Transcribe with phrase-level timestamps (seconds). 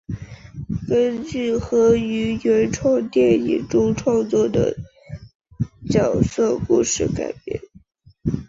[0.87, 4.75] 根据和于原创电影中创作的
[5.91, 7.61] 角色故事改编。